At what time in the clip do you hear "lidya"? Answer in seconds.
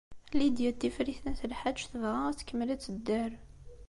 0.37-0.71